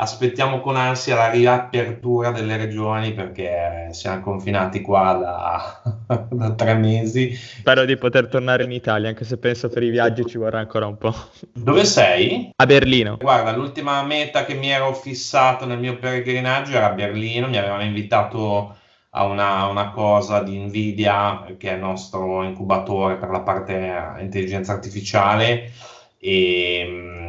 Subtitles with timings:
[0.00, 7.34] aspettiamo con ansia la riapertura delle regioni perché siamo confinati qua da, da, tre mesi.
[7.34, 10.86] Spero di poter tornare in Italia, anche se penso per i viaggi ci vorrà ancora
[10.86, 11.14] un po'.
[11.52, 12.50] Dove sei?
[12.56, 13.18] A Berlino.
[13.18, 18.76] Guarda, l'ultima meta che mi ero fissato nel mio peregrinaggio era Berlino, mi avevano invitato
[19.10, 24.72] a una, una, cosa di Nvidia, che è il nostro incubatore per la parte intelligenza
[24.72, 25.72] artificiale,
[26.18, 27.19] e um,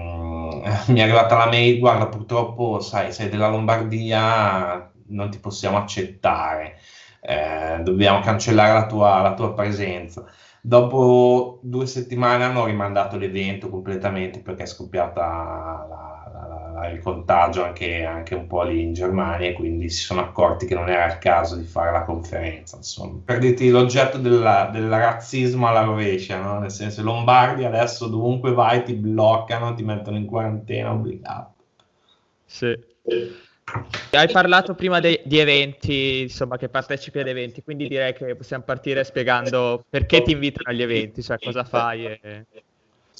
[0.88, 6.78] mi è arrivata la mail, guarda, purtroppo, sai, sei della Lombardia, non ti possiamo accettare,
[7.22, 10.26] eh, dobbiamo cancellare la tua, la tua presenza.
[10.62, 15.22] Dopo due settimane hanno rimandato l'evento completamente perché è scoppiata
[15.90, 16.11] la,
[16.90, 20.74] il contagio anche, anche, un po' lì in Germania e quindi si sono accorti che
[20.74, 22.78] non era il caso di fare la conferenza.
[22.78, 26.60] Insomma, perditi l'oggetto della, del razzismo alla rovescia, no?
[26.60, 31.54] nel senso i lombardi adesso dovunque vai ti bloccano, ti mettono in quarantena obbligato.
[32.46, 32.90] Sì.
[34.12, 38.64] Hai parlato prima de- di eventi, insomma, che partecipi ad eventi, quindi direi che possiamo
[38.64, 42.06] partire spiegando perché ti invitano agli eventi, cioè cosa fai.
[42.06, 42.46] E...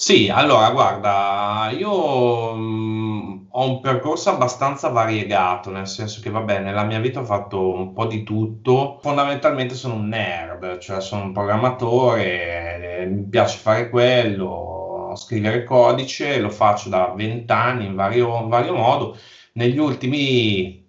[0.04, 6.82] Sì, allora guarda, io mh, ho un percorso abbastanza variegato, nel senso che vabbè, nella
[6.82, 8.98] mia vita ho fatto un po' di tutto.
[9.00, 16.40] Fondamentalmente sono un nerd, cioè sono un programmatore, eh, mi piace fare quello, scrivere codice,
[16.40, 19.16] lo faccio da vent'anni in vario, in vario modo
[19.52, 20.84] negli ultimi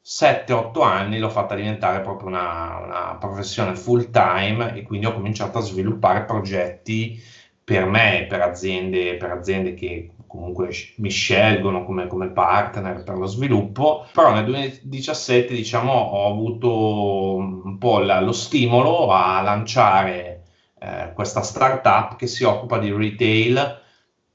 [0.00, 5.58] 7-8 anni l'ho fatta diventare proprio una, una, professione full time e quindi ho cominciato
[5.58, 7.20] a sviluppare progetti
[7.68, 13.26] per me, per aziende, per aziende che comunque mi scelgono come, come, partner per lo
[13.26, 20.44] sviluppo, però nel 2017 diciamo ho avuto un po' la, lo stimolo a lanciare
[20.80, 23.80] eh, questa startup che si occupa di retail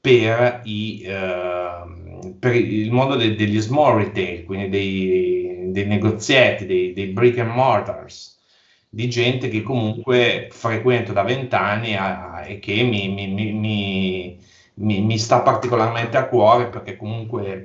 [0.00, 1.02] per i...
[1.02, 2.02] Eh,
[2.38, 7.50] per il mondo de- degli small retail, quindi dei, dei negozietti, dei, dei, brick and
[7.50, 8.33] mortars,
[8.94, 11.96] di gente che comunque frequento da vent'anni
[12.46, 14.38] e che mi, mi,
[14.74, 17.64] mi, mi, sta particolarmente a cuore perché comunque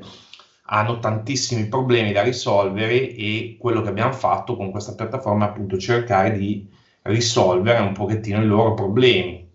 [0.72, 5.78] hanno tantissimi problemi da risolvere e quello che abbiamo fatto con questa piattaforma è appunto
[5.78, 6.68] cercare di
[7.04, 9.48] risolvere un pochettino i loro problemi.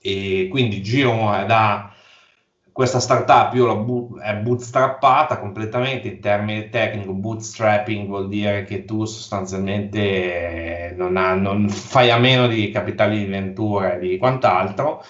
[0.00, 1.12] E quindi giro
[1.46, 1.94] da
[2.76, 3.54] questa startup
[3.84, 11.32] bu- è bootstrappata completamente in termini tecnici, bootstrapping vuol dire che tu sostanzialmente non, ha,
[11.34, 15.02] non fai a meno di capitali di ventura e di quant'altro,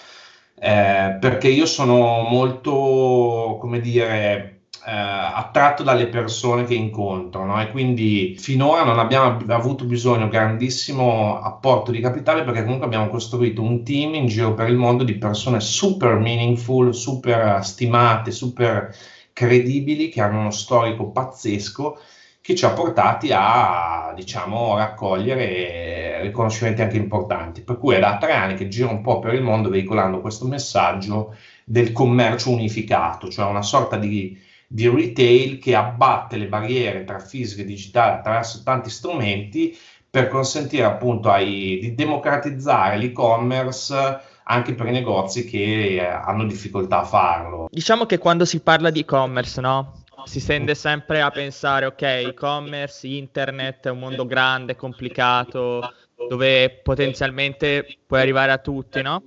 [0.55, 4.56] eh, perché io sono molto, come dire,
[4.87, 7.61] eh, attratto dalle persone che incontro no?
[7.61, 13.61] e quindi finora non abbiamo avuto bisogno grandissimo apporto di capitale perché comunque abbiamo costruito
[13.61, 18.95] un team in giro per il mondo di persone super meaningful, super stimate, super
[19.33, 21.99] credibili che hanno uno storico pazzesco
[22.39, 28.31] che ci ha portati a diciamo raccogliere riconoscimenti anche importanti per cui è da tre
[28.31, 33.49] anni che giro un po' per il mondo veicolando questo messaggio del commercio unificato cioè
[33.49, 38.89] una sorta di di retail che abbatte le barriere tra fisico e digitale attraverso tanti
[38.89, 39.77] strumenti
[40.09, 44.19] per consentire appunto ai, di democratizzare l'e-commerce
[44.49, 47.67] anche per i negozi che eh, hanno difficoltà a farlo.
[47.69, 50.03] Diciamo che quando si parla di e-commerce, no?
[50.23, 55.93] Si tende sempre a pensare, ok, e-commerce, internet è un mondo grande, complicato,
[56.27, 59.23] dove potenzialmente puoi arrivare a tutti, no?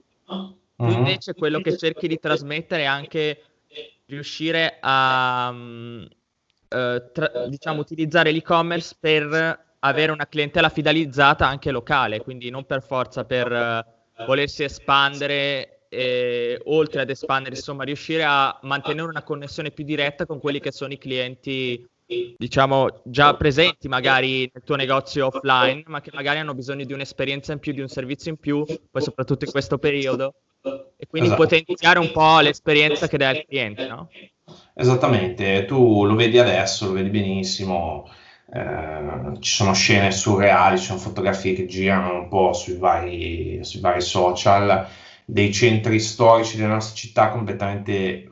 [0.83, 0.93] Mm-hmm.
[0.93, 3.43] Invece quello che cerchi di trasmettere è anche
[4.11, 6.07] riuscire a um,
[6.69, 12.83] uh, tra- diciamo, utilizzare l'e-commerce per avere una clientela fidelizzata anche locale, quindi non per
[12.83, 19.71] forza per uh, volersi espandere e, oltre ad espandere, insomma, riuscire a mantenere una connessione
[19.71, 21.89] più diretta con quelli che sono i clienti
[22.37, 27.53] diciamo già presenti magari nel tuo negozio offline, ma che magari hanno bisogno di un'esperienza
[27.53, 31.43] in più, di un servizio in più, poi soprattutto in questo periodo, e quindi esatto.
[31.43, 34.09] potenziare un po' l'esperienza che dà il cliente, no?
[34.75, 38.09] Esattamente, tu lo vedi adesso, lo vedi benissimo,
[38.53, 43.81] eh, ci sono scene surreali, ci sono fotografie che girano un po' sui vari, sui
[43.81, 44.87] vari social,
[45.25, 48.31] dei centri storici delle nostre città completamente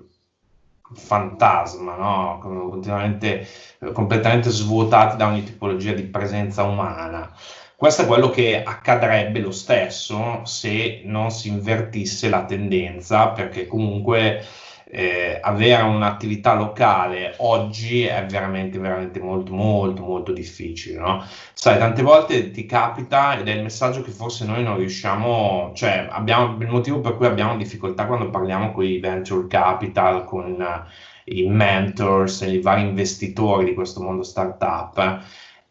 [0.94, 2.38] fantasma, no?
[2.40, 3.46] Continuamente,
[3.92, 7.32] completamente svuotati da ogni tipologia di presenza umana.
[7.78, 14.44] Questo è quello che accadrebbe lo stesso se non si invertisse la tendenza, perché comunque
[14.84, 20.98] eh, avere un'attività locale oggi è veramente, veramente molto, molto, molto difficile.
[20.98, 21.24] No?
[21.52, 26.08] Sai, tante volte ti capita ed è il messaggio che forse noi non riusciamo, cioè
[26.10, 30.84] abbiamo il motivo per cui abbiamo difficoltà quando parliamo con i venture capital, con
[31.26, 35.22] i mentors i vari investitori di questo mondo startup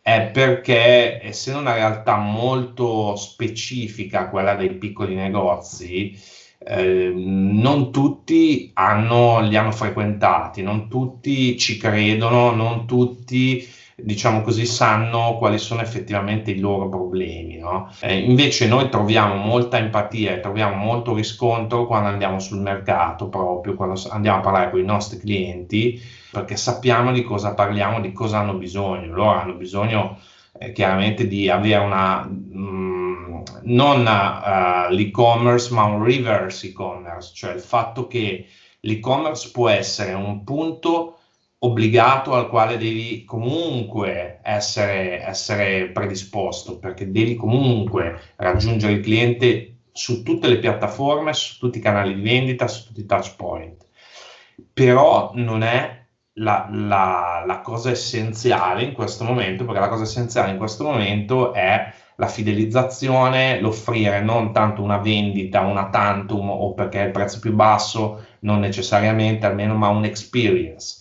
[0.07, 6.17] è perché essendo una realtà molto specifica quella dei piccoli negozi,
[6.59, 13.67] eh, non tutti hanno, li hanno frequentati, non tutti ci credono, non tutti
[13.99, 17.57] diciamo così, sanno quali sono effettivamente i loro problemi.
[17.57, 17.91] No?
[18.01, 23.75] Eh, invece noi troviamo molta empatia e troviamo molto riscontro quando andiamo sul mercato, proprio
[23.75, 25.99] quando andiamo a parlare con i nostri clienti,
[26.31, 29.13] perché sappiamo di cosa parliamo, di cosa hanno bisogno.
[29.13, 30.19] Loro hanno bisogno
[30.59, 32.23] eh, chiaramente di avere una...
[32.23, 33.07] Mh, mm,
[33.63, 38.47] non uh, l'e-commerce, ma un reverse e-commerce, cioè il fatto che
[38.79, 41.16] l'e-commerce può essere un punto
[41.59, 50.21] obbligato al quale devi comunque essere, essere predisposto, perché devi comunque raggiungere il cliente su
[50.21, 53.85] tutte le piattaforme, su tutti i canali di vendita, su tutti i touch point.
[54.71, 60.51] Però non è la, la, la, cosa essenziale in questo momento, perché la cosa essenziale
[60.51, 67.01] in questo momento è la fidelizzazione, l'offrire non tanto una vendita, una tantum o perché
[67.01, 70.96] è il prezzo più basso, non necessariamente almeno, ma un experience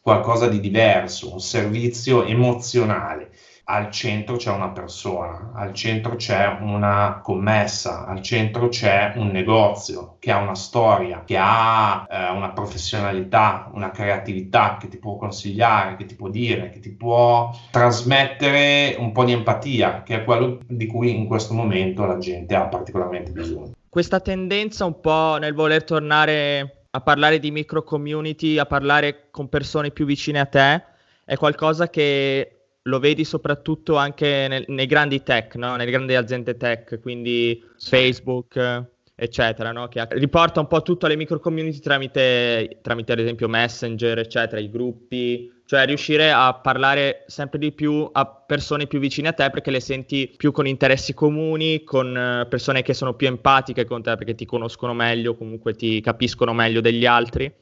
[0.00, 3.30] qualcosa di diverso, un servizio emozionale.
[3.70, 10.16] Al centro c'è una persona, al centro c'è una commessa, al centro c'è un negozio
[10.18, 15.94] che ha una storia, che ha eh, una professionalità, una creatività che ti può consigliare,
[15.94, 20.58] che ti può dire, che ti può trasmettere un po' di empatia, che è quello
[20.66, 23.74] di cui in questo momento la gente ha particolarmente bisogno.
[23.88, 29.48] Questa tendenza un po' nel voler tornare a parlare di micro community, a parlare con
[29.48, 30.84] persone più vicine a te,
[31.24, 35.76] è qualcosa che lo vedi soprattutto anche nel, nei grandi tech, no?
[35.76, 38.84] nelle grandi aziende tech, quindi Facebook,
[39.22, 39.86] eccetera, no?
[39.88, 44.70] che riporta un po' tutto alle micro community tramite, tramite ad esempio Messenger, eccetera, i
[44.70, 49.70] gruppi, cioè riuscire a parlare sempre di più a persone più vicine a te perché
[49.70, 54.16] le senti più con interessi comuni, con eh, persone che sono più empatiche con te
[54.16, 57.52] perché ti conoscono meglio, comunque ti capiscono meglio degli altri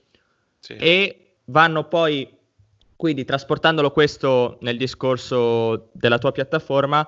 [0.60, 0.74] sì.
[0.74, 2.28] e vanno poi,
[2.94, 7.04] quindi trasportandolo questo nel discorso della tua piattaforma,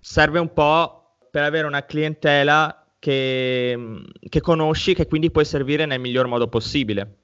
[0.00, 6.00] serve un po' per avere una clientela che, che conosci, che quindi puoi servire nel
[6.00, 7.16] miglior modo possibile.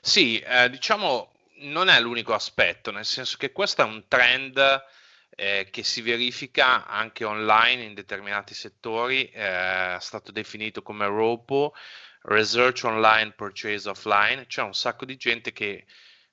[0.00, 1.32] Sì, eh, diciamo
[1.64, 4.84] non è l'unico aspetto, nel senso che questo è un trend
[5.30, 11.74] eh, che si verifica anche online in determinati settori, eh, è stato definito come ROPO,
[12.22, 15.86] Research Online Purchase Offline, c'è un sacco di gente che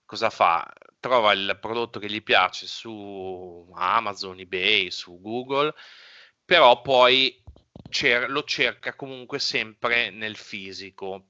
[0.05, 0.71] cosa fa?
[0.99, 5.73] Trova il prodotto che gli piace su Amazon, eBay, su Google,
[6.45, 7.40] però poi
[7.91, 11.25] cer- lo cerca comunque sempre nel fisico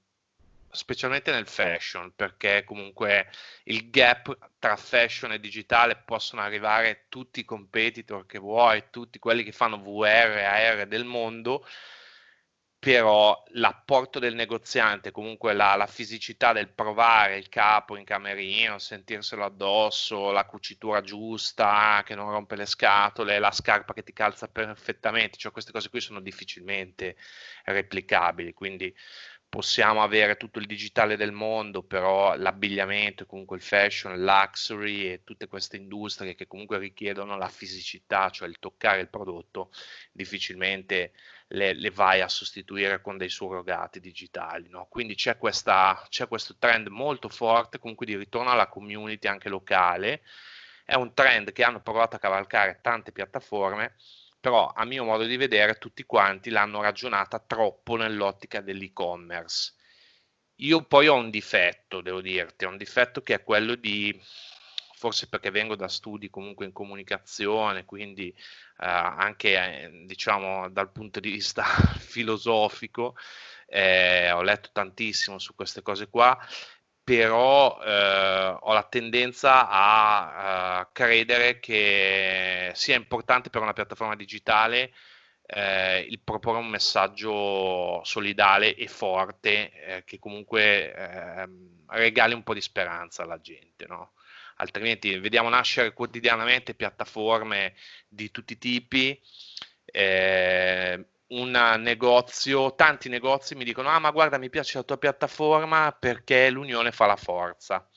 [0.71, 3.29] specialmente nel fashion, perché comunque
[3.65, 9.43] il gap tra fashion e digitale possono arrivare tutti i competitor che vuoi, tutti quelli
[9.43, 11.65] che fanno VR AR del mondo,
[12.81, 19.45] però l'apporto del negoziante, comunque la, la, fisicità del provare il capo in camerino, sentirselo
[19.45, 25.37] addosso, la cucitura giusta che non rompe le scatole, la scarpa che ti calza perfettamente,
[25.37, 27.17] cioè queste cose qui sono difficilmente
[27.65, 28.91] replicabili, quindi
[29.47, 35.23] possiamo avere tutto il digitale del mondo, però l'abbigliamento, comunque il fashion, il luxury e
[35.23, 39.69] tutte queste industrie che comunque richiedono la fisicità, cioè il toccare il prodotto,
[40.11, 41.11] difficilmente
[41.51, 44.69] le, le vai a sostituire con dei surrogati digitali.
[44.69, 44.87] No?
[44.89, 50.21] Quindi c'è, questa, c'è questo trend molto forte comunque di ritorno alla community anche locale.
[50.85, 53.95] È un trend che hanno provato a cavalcare tante piattaforme
[54.41, 59.75] però a mio modo di vedere tutti quanti l'hanno ragionata troppo nell'ottica dell'e-commerce.
[60.61, 64.19] Io poi ho un difetto, devo dirti, ho un difetto che è quello di,
[65.01, 68.35] forse perché vengo da studi comunque in comunicazione, quindi eh,
[68.85, 71.63] anche eh, diciamo dal punto di vista
[71.97, 73.15] filosofico,
[73.65, 76.37] eh, ho letto tantissimo su queste cose qua
[77.03, 84.93] però eh, ho la tendenza a, a, credere che sia importante per una piattaforma digitale
[85.47, 92.53] eh, il proporre un messaggio solidale e forte eh, che comunque ehm, regali un po'
[92.53, 94.11] di speranza alla gente, no?
[94.61, 97.73] Altrimenti vediamo nascere quotidianamente piattaforme
[98.07, 99.19] di tutti i tipi.
[99.85, 105.91] Eh, un negozio, tanti negozi mi dicono: Ah, ma guarda, mi piace la tua piattaforma
[105.97, 107.87] perché l'unione fa la forza.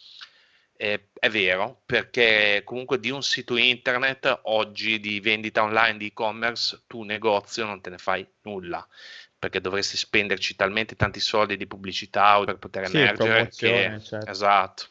[0.77, 6.83] Eh, è vero, perché comunque di un sito internet oggi di vendita online di e-commerce,
[6.89, 8.87] tu negozio non te ne fai nulla.
[9.39, 14.31] perché dovresti spenderci talmente tanti soldi di pubblicità per poter sì, emergere che, certo.
[14.31, 14.87] esatto,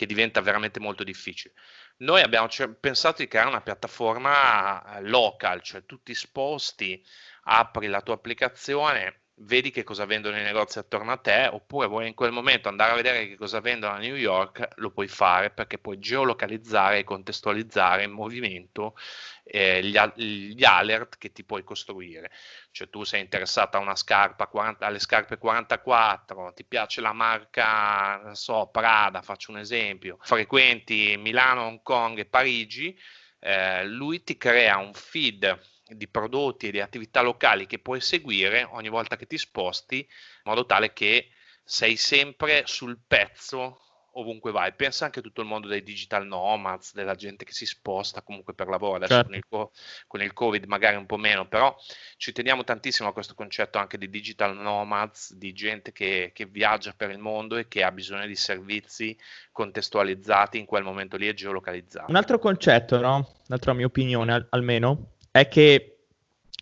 [0.00, 1.52] che diventa veramente molto difficile.
[1.98, 2.48] Noi abbiamo
[2.80, 7.04] pensato di creare una piattaforma eh, local, cioè tutti sposti,
[7.42, 12.08] apri la tua applicazione, vedi che cosa vendono i negozi attorno a te, oppure vuoi
[12.08, 15.50] in quel momento andare a vedere che cosa vendono a New York, lo puoi fare
[15.50, 18.96] perché puoi geolocalizzare e contestualizzare in movimento
[19.44, 22.30] eh, gli, gli, alert che ti puoi costruire.
[22.70, 28.20] Cioè tu sei interessato a una scarpa 40, alle scarpe 44, ti piace la marca,
[28.22, 32.96] non so, Prada, faccio un esempio, frequenti Milano, Hong Kong e Parigi,
[33.40, 35.58] eh, lui ti crea un feed
[35.90, 40.06] di prodotti e di attività locali che puoi seguire ogni volta che ti sposti, in
[40.44, 41.30] modo tale che
[41.62, 43.80] sei sempre sul pezzo
[44.14, 44.72] ovunque vai.
[44.72, 48.54] Pensa anche a tutto il mondo dei digital nomads, della gente che si sposta comunque
[48.54, 48.96] per lavoro.
[48.96, 49.28] Adesso certo.
[49.28, 49.72] con, il,
[50.06, 51.76] con, il, Covid magari un po' meno, però
[52.16, 56.92] ci teniamo tantissimo a questo concetto anche di digital nomads, di gente che, che viaggia
[56.96, 59.16] per il mondo e che ha bisogno di servizi
[59.52, 62.10] contestualizzati in quel momento lì e geolocalizzati.
[62.10, 63.34] Un altro concetto, no?
[63.48, 65.98] Un'altra mia opinione al- almeno, è che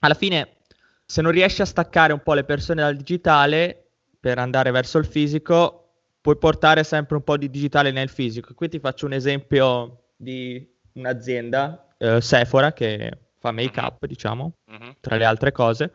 [0.01, 0.57] alla fine
[1.05, 5.07] se non riesci a staccare un po' le persone dal digitale per andare verso il
[5.07, 8.53] fisico, puoi portare sempre un po' di digitale nel fisico.
[8.53, 14.09] Qui ti faccio un esempio di un'azienda, eh, Sephora, che fa make-up, mhm.
[14.09, 14.97] diciamo, uh-huh.
[15.01, 15.95] tra le altre cose,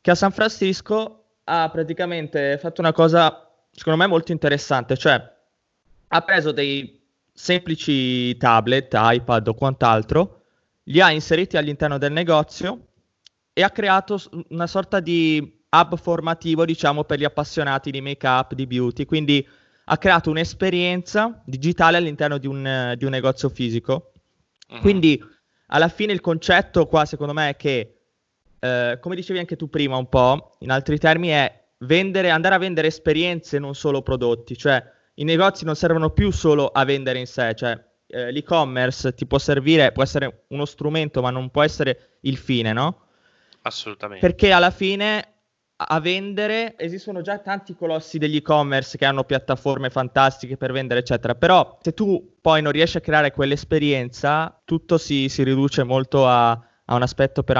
[0.00, 5.32] che a San Francisco ha praticamente fatto una cosa, secondo me, molto interessante, cioè
[6.08, 7.00] ha preso dei
[7.32, 10.43] semplici tablet, iPad o quant'altro,
[10.84, 12.88] li ha inseriti all'interno del negozio
[13.52, 18.66] e ha creato una sorta di hub formativo, diciamo, per gli appassionati di make-up, di
[18.66, 19.04] beauty.
[19.04, 19.46] Quindi
[19.86, 24.12] ha creato un'esperienza digitale all'interno di un, di un negozio fisico.
[24.68, 24.80] Uh-huh.
[24.80, 25.22] Quindi
[25.68, 28.00] alla fine il concetto qua, secondo me, è che,
[28.58, 32.58] eh, come dicevi anche tu prima un po', in altri termini, è vendere, andare a
[32.58, 34.56] vendere esperienze, non solo prodotti.
[34.56, 34.82] Cioè,
[35.14, 37.78] i negozi non servono più solo a vendere in sé, cioè
[38.14, 42.72] eh, l'e-commerce ti può servire, può essere uno strumento, ma non può essere il fine,
[42.72, 43.06] no?
[43.62, 44.24] Assolutamente.
[44.24, 45.32] Perché alla fine
[45.76, 51.34] a vendere esistono già tanti colossi degli e-commerce che hanno piattaforme fantastiche per vendere, eccetera.
[51.34, 56.64] Però se tu poi non riesci a creare quell'esperienza, tutto si, si riduce molto a,
[56.86, 57.56] a un aspetto per,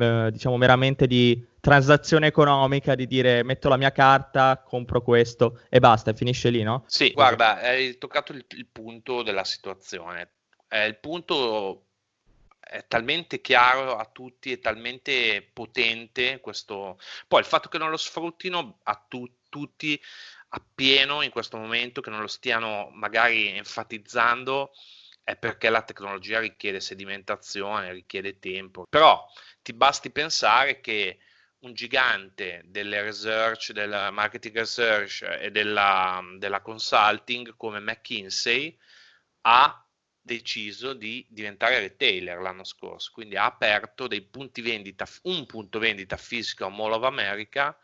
[0.00, 5.78] eh, diciamo meramente di transazione economica, di dire metto la mia carta, compro questo e
[5.78, 6.84] basta, e finisce lì, no?
[6.86, 10.30] Sì, guarda, hai toccato il, il punto della situazione.
[10.66, 11.84] È il punto
[12.68, 16.98] è talmente chiaro a tutti, è talmente potente questo...
[17.26, 19.98] Poi il fatto che non lo sfruttino a tu- tutti
[20.50, 24.72] appieno in questo momento, che non lo stiano magari enfatizzando,
[25.28, 28.86] è perché la tecnologia richiede sedimentazione, richiede tempo.
[28.88, 29.30] Però
[29.60, 31.18] ti basti pensare che
[31.58, 38.74] un gigante delle research, del marketing research e della, della consulting come McKinsey
[39.42, 39.86] ha
[40.18, 46.16] deciso di diventare retailer l'anno scorso, quindi ha aperto dei punti vendita, un punto vendita
[46.16, 47.78] fisico a Mall of America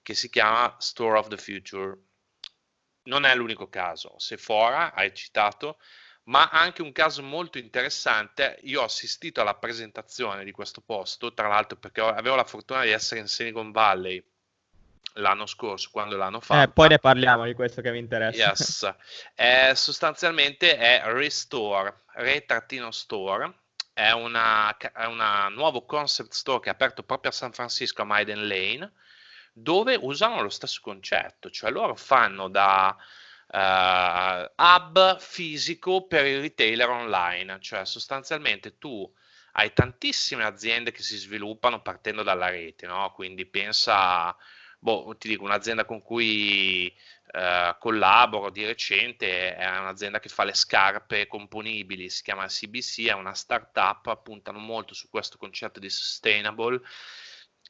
[0.00, 1.98] che si chiama Store of the Future.
[3.02, 5.78] Non è l'unico caso, Sephora hai citato,
[6.28, 8.58] ma anche un caso molto interessante.
[8.62, 12.90] Io ho assistito alla presentazione di questo posto, tra l'altro perché avevo la fortuna di
[12.90, 14.22] essere in Silicon Valley
[15.14, 16.62] l'anno scorso quando l'hanno fatto.
[16.62, 18.48] Eh, poi ne parliamo di questo che mi interessa.
[18.48, 18.94] Yes.
[19.34, 23.54] Eh, sostanzialmente è Restore, Re-Store.
[23.92, 28.04] È una, è una nuovo concept store che è aperto proprio a San Francisco, a
[28.04, 28.92] Maiden Lane,
[29.52, 32.96] dove usano lo stesso concetto, cioè loro fanno da
[33.52, 39.10] uh, hub fisico per il retailer online, cioè sostanzialmente tu
[39.52, 43.12] hai tantissime aziende che si sviluppano partendo dalla rete, no?
[43.12, 44.36] quindi pensa
[44.78, 46.94] boh, ti dico, un'azienda con cui
[47.32, 53.12] eh, collaboro di recente è un'azienda che fa le scarpe componibili, si chiama CBC, è
[53.12, 56.80] una startup, puntano molto su questo concetto di sustainable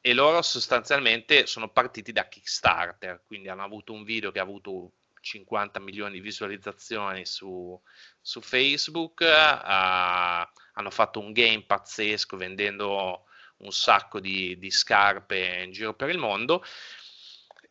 [0.00, 4.92] e loro sostanzialmente sono partiti da Kickstarter, quindi hanno avuto un video che ha avuto
[5.28, 7.78] 50 milioni di visualizzazioni su,
[8.20, 13.24] su Facebook, uh, hanno fatto un game pazzesco vendendo
[13.58, 16.64] un sacco di, di scarpe in giro per il mondo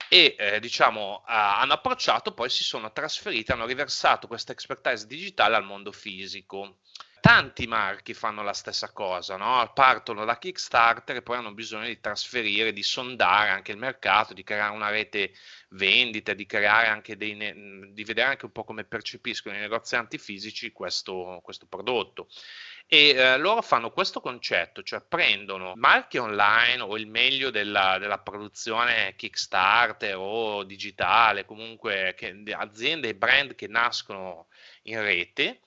[0.09, 5.55] e eh, diciamo uh, hanno approcciato, poi si sono trasferiti, hanno riversato questa expertise digitale
[5.55, 6.79] al mondo fisico.
[7.19, 9.71] Tanti marchi fanno la stessa cosa, no?
[9.73, 14.43] partono da Kickstarter e poi hanno bisogno di trasferire, di sondare anche il mercato, di
[14.43, 15.33] creare una rete
[15.69, 16.45] vendita, di
[17.35, 22.27] ne- di vedere anche un po' come percepiscono i negozianti fisici questo, questo prodotto.
[22.89, 28.19] E eh, loro fanno questo concetto, cioè prendono marchi online o il meglio della, della
[28.19, 34.47] produzione Kickstarter o digitale, comunque che, aziende e brand che nascono
[34.83, 35.59] in rete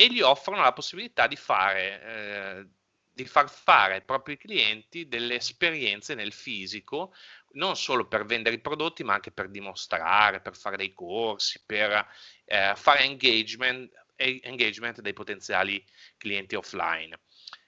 [0.00, 2.66] e gli offrono la possibilità di fare, eh,
[3.12, 7.14] di far fare ai propri clienti delle esperienze nel fisico,
[7.52, 12.08] non solo per vendere i prodotti, ma anche per dimostrare, per fare dei corsi, per
[12.46, 15.84] eh, fare engagement, engagement dei potenziali
[16.16, 17.20] clienti offline.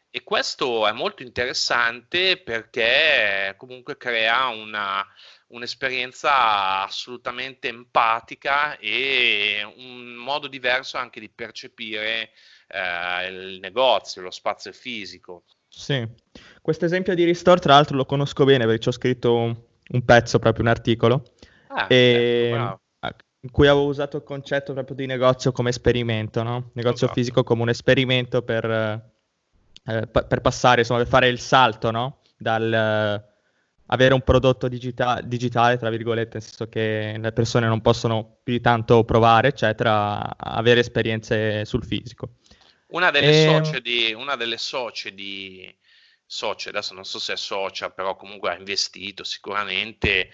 [0.09, 5.07] E questo è molto interessante perché comunque crea una,
[5.53, 12.31] un'esperienza assolutamente empatica e un modo diverso anche di percepire
[12.69, 15.45] eh, il negozio, lo spazio fisico.
[15.69, 16.07] Sì,
[16.61, 19.57] questo esempio di Restore tra l'altro lo conosco bene perché ci ho scritto un,
[19.89, 21.23] un pezzo, proprio un articolo,
[21.69, 22.81] ah, e, certo,
[23.45, 26.71] in cui avevo usato il concetto proprio di negozio come esperimento, no?
[26.75, 27.15] negozio esatto.
[27.15, 32.21] fisico come un esperimento per, eh, per passare, insomma, per fare il salto no?
[32.37, 33.31] dal
[33.93, 38.55] avere un prodotto digita- digitale, tra virgolette, nel senso che le persone non possono più
[38.55, 42.37] di tanto provare, eccetera, avere esperienze sul fisico.
[42.89, 43.43] Una delle, e...
[43.43, 45.75] Ehm socie di, una delle socie di
[46.25, 50.31] socie, adesso non so se è socia, però comunque ha investito sicuramente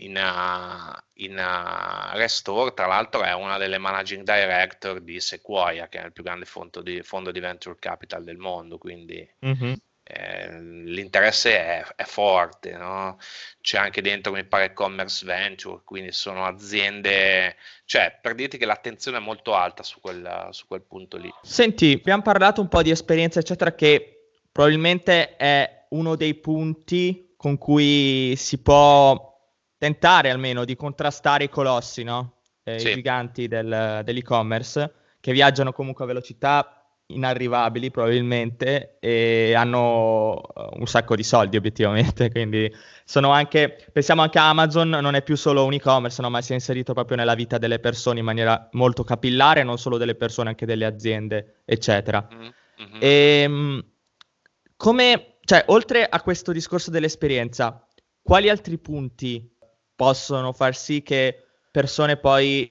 [0.00, 6.02] in, uh, in uh, Restore, tra l'altro è una delle managing director di Sequoia, che
[6.02, 9.26] è il più grande fondo di, fondo di venture capital del mondo, quindi...
[9.44, 9.72] Mm-hmm
[10.10, 13.18] eh, l'interesse è, è forte, no?
[13.60, 19.18] c'è anche dentro mi pare commerce venture, quindi sono aziende, cioè per dirti che l'attenzione
[19.18, 21.30] è molto alta su quel, su quel punto lì.
[21.42, 27.58] Senti, abbiamo parlato un po' di esperienza eccetera che probabilmente è uno dei punti con
[27.58, 29.36] cui si può
[29.76, 32.38] tentare almeno di contrastare i colossi, no?
[32.64, 32.88] eh, sì.
[32.88, 36.77] i giganti del, dell'e-commerce che viaggiano comunque a velocità
[37.10, 42.72] inarrivabili probabilmente e hanno eh, un sacco di soldi obiettivamente, quindi
[43.04, 46.52] sono anche, pensiamo anche a Amazon, non è più solo un e-commerce, no, ma si
[46.52, 50.50] è inserito proprio nella vita delle persone in maniera molto capillare, non solo delle persone,
[50.50, 52.26] anche delle aziende, eccetera.
[52.30, 53.00] Mm-hmm.
[53.00, 53.84] E, ehm,
[54.76, 57.86] come, cioè, oltre a questo discorso dell'esperienza,
[58.22, 59.50] quali altri punti
[59.96, 62.70] possono far sì che persone poi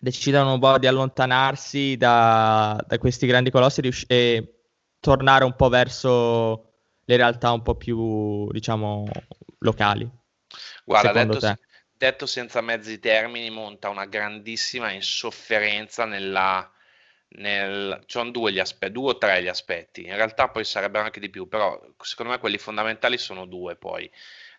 [0.00, 4.62] decidano un po' di allontanarsi da, da questi grandi colossi rius- e
[4.98, 6.72] tornare un po' verso
[7.04, 9.06] le realtà un po' più, diciamo,
[9.58, 10.10] locali.
[10.84, 11.56] Guarda, detto,
[11.92, 16.68] detto, senza mezzi termini, monta una grandissima insofferenza nella...
[17.32, 21.20] Nel, sono due gli aspetti, due o tre gli aspetti, in realtà poi sarebbero anche
[21.20, 24.10] di più, però secondo me quelli fondamentali sono due poi.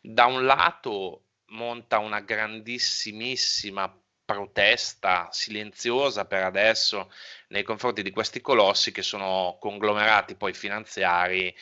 [0.01, 3.93] Da un lato monta una grandissimissima
[4.31, 7.11] protesta silenziosa per adesso
[7.47, 11.53] nei confronti di questi colossi che sono conglomerati poi finanziari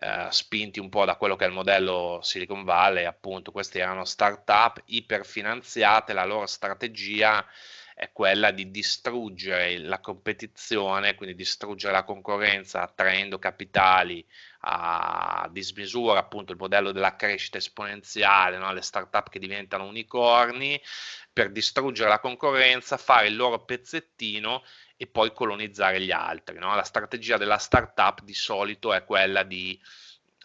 [0.00, 4.04] eh, spinti un po' da quello che è il modello Silicon Valley, appunto questi erano
[4.04, 7.44] start-up iperfinanziate, la loro strategia
[7.98, 14.24] è quella di distruggere la competizione, quindi distruggere la concorrenza attraendo capitali
[14.60, 18.72] a dismisura, appunto il modello della crescita esponenziale, no?
[18.72, 20.80] le start-up che diventano unicorni,
[21.38, 24.64] per distruggere la concorrenza, fare il loro pezzettino
[24.96, 26.58] e poi colonizzare gli altri.
[26.58, 26.74] No?
[26.74, 29.80] La strategia della startup di solito è quella di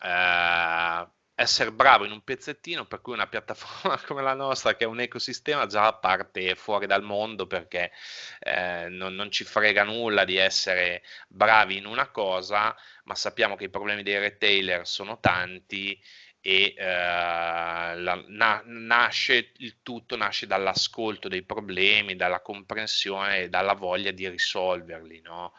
[0.03, 4.87] eh, essere bravo in un pezzettino, per cui una piattaforma come la nostra, che è
[4.87, 7.91] un ecosistema, già parte fuori dal mondo perché
[8.37, 12.75] eh, non, non, ci frega nulla di essere bravi in una cosa,
[13.05, 15.99] ma sappiamo che i problemi dei retailer sono tanti
[16.45, 23.75] e eh, la, na, nasce il tutto nasce dall'ascolto dei problemi, dalla comprensione e dalla
[23.75, 25.21] voglia di risolverli.
[25.21, 25.53] No?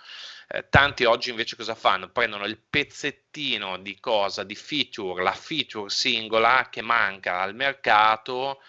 [0.46, 2.10] Eh, tanti oggi invece cosa fanno?
[2.10, 8.60] Prendono il pezzettino di cosa, di feature, la feature singola che manca al mercato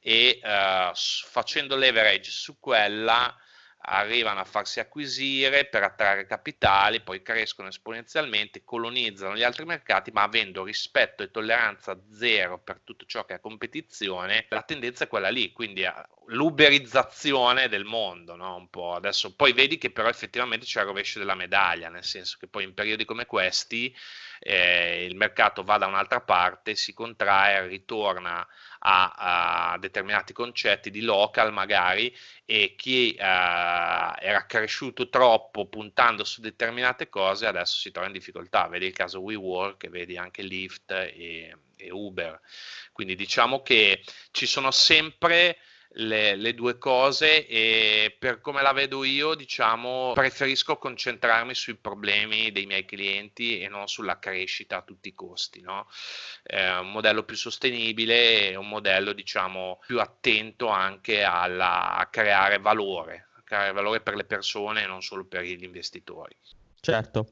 [0.00, 3.36] e eh, facendo leverage su quella
[3.86, 10.22] arrivano a farsi acquisire per attrarre capitali, poi crescono esponenzialmente, colonizzano gli altri mercati, ma
[10.22, 15.28] avendo rispetto e tolleranza zero per tutto ciò che è competizione, la tendenza è quella
[15.28, 15.84] lì, quindi
[16.28, 18.56] l'uberizzazione del mondo, no?
[18.56, 18.94] Un po'.
[18.94, 22.64] Adesso poi vedi che però effettivamente c'è il rovescio della medaglia, nel senso che poi
[22.64, 23.94] in periodi come questi
[24.46, 28.46] eh, il mercato va da un'altra parte, si contrae, ritorna
[28.80, 36.42] a, a determinati concetti di local magari e chi uh, era cresciuto troppo puntando su
[36.42, 38.68] determinate cose adesso si trova in difficoltà.
[38.68, 42.38] Vedi il caso WeWork, vedi anche Lyft e, e Uber.
[42.92, 45.56] Quindi diciamo che ci sono sempre
[45.96, 52.50] le, le, due cose e per come la vedo io, diciamo, preferisco concentrarmi sui problemi
[52.50, 55.86] dei miei clienti e non sulla crescita a tutti i costi, no?
[56.42, 62.58] È un modello più sostenibile e un modello, diciamo, più attento anche alla, a creare
[62.58, 66.34] valore, a creare valore per le persone e non solo per gli investitori.
[66.80, 67.28] Certo.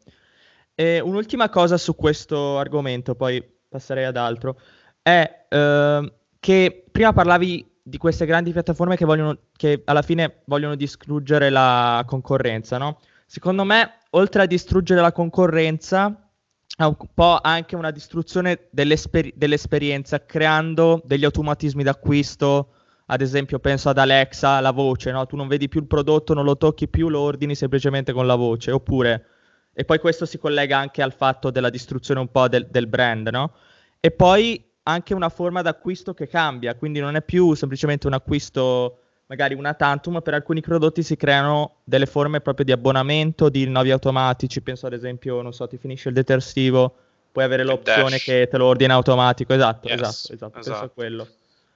[0.75, 4.59] E un'ultima cosa su questo argomento, poi passerei ad altro,
[5.03, 10.77] è eh, che prima parlavi di queste grandi piattaforme che, vogliono, che alla fine vogliono
[10.77, 13.01] distruggere la concorrenza, no?
[13.27, 16.31] Secondo me, oltre a distruggere la concorrenza,
[16.77, 22.75] è un po' anche una distruzione dell'esper- dell'esperienza, creando degli automatismi d'acquisto.
[23.07, 25.27] Ad esempio, penso ad Alexa, la voce, no?
[25.27, 28.37] Tu non vedi più il prodotto, non lo tocchi più, lo ordini semplicemente con la
[28.37, 28.71] voce.
[28.71, 29.27] Oppure,
[29.75, 33.29] e poi questo si collega anche al fatto della distruzione un po' del, del brand,
[33.29, 33.55] no?
[33.99, 38.99] E poi anche una forma d'acquisto che cambia, quindi non è più semplicemente un acquisto
[39.27, 43.90] magari una tantum, per alcuni prodotti si creano delle forme proprio di abbonamento, di rinnovi
[43.90, 46.97] automatici, penso ad esempio, non so, ti finisce il detersivo,
[47.33, 48.25] puoi avere l'opzione Dash.
[48.25, 51.29] che te lo ordina automatico, esatto, yes, esatto, esatto, esatto, penso a quello.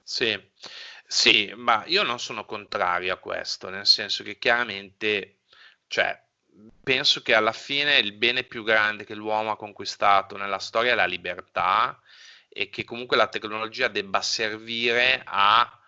[0.03, 0.39] Sì.
[1.09, 5.37] Sì, ma io non sono contrario a questo, nel senso che chiaramente,
[5.87, 6.21] cioè,
[6.83, 10.95] penso che alla fine il bene più grande che l'uomo ha conquistato nella storia è
[10.95, 11.97] la libertà
[12.57, 15.79] e che comunque la tecnologia debba servire a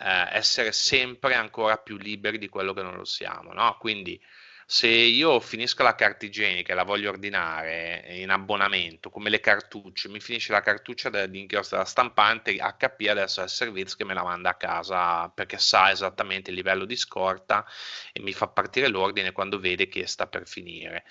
[0.00, 3.52] eh, essere sempre ancora più liberi di quello che non lo siamo.
[3.52, 3.76] No?
[3.78, 4.22] Quindi
[4.66, 10.08] se io finisco la carta igienica e la voglio ordinare in abbonamento, come le cartucce,
[10.08, 14.14] mi finisce la cartuccia di inchiostro della stampante, HP adesso è il servizio che me
[14.14, 17.66] la manda a casa perché sa esattamente il livello di scorta
[18.12, 21.04] e mi fa partire l'ordine quando vede che sta per finire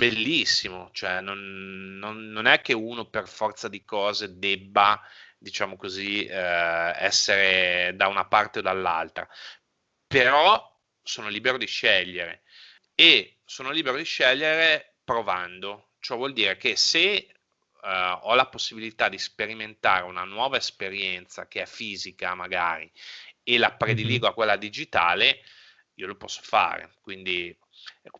[0.00, 4.98] bellissimo, cioè non, non, non, è che uno per forza di cose debba,
[5.36, 9.28] diciamo così, eh, essere da una parte o dall'altra,
[10.06, 10.66] però
[11.02, 12.42] sono libero di scegliere.
[12.94, 17.34] E sono libero di scegliere provando, ciò vuol dire che se
[17.82, 22.92] Uh, ho la possibilità di sperimentare una nuova esperienza che è fisica magari
[23.42, 25.40] e la prediligo a quella digitale,
[25.94, 26.92] io lo posso fare.
[27.00, 27.56] Quindi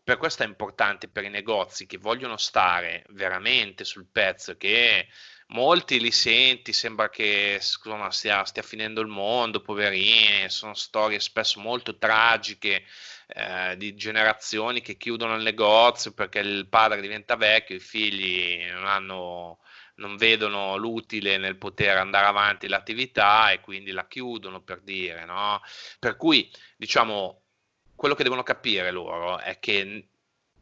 [0.03, 5.07] per questo è importante per i negozi che vogliono stare veramente sul pezzo, che
[5.47, 11.59] molti li senti, sembra che insomma, stia, stia, finendo il mondo, poverini, sono storie spesso
[11.59, 12.83] molto tragiche
[13.27, 18.85] eh, di generazioni che chiudono il negozio perché il padre diventa vecchio, i figli non
[18.85, 19.59] hanno
[19.95, 25.61] non vedono l'utile nel poter andare avanti l'attività e quindi la chiudono per dire, no?
[25.99, 27.40] Per cui, diciamo,
[28.01, 30.07] quello che devono capire loro è che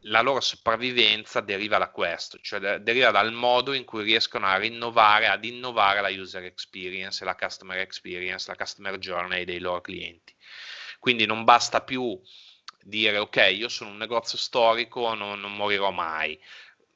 [0.00, 5.26] la loro sopravvivenza deriva da questo, cioè deriva dal modo in cui riescono a rinnovare,
[5.26, 10.34] ad innovare la user experience, la customer experience, la customer journey dei loro clienti.
[10.98, 12.20] Quindi non basta più
[12.82, 16.38] dire ok, io sono un negozio storico, non, non morirò mai